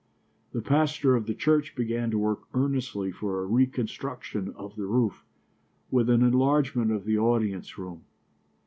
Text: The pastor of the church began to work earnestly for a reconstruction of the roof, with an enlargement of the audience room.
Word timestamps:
The 0.51 0.63
pastor 0.63 1.15
of 1.15 1.27
the 1.27 1.35
church 1.35 1.75
began 1.75 2.09
to 2.09 2.17
work 2.17 2.47
earnestly 2.55 3.11
for 3.11 3.43
a 3.43 3.45
reconstruction 3.45 4.51
of 4.55 4.75
the 4.75 4.87
roof, 4.87 5.23
with 5.91 6.09
an 6.09 6.23
enlargement 6.23 6.91
of 6.91 7.05
the 7.05 7.19
audience 7.19 7.77
room. 7.77 8.01